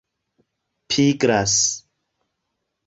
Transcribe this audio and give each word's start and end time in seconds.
pigras 0.87 1.59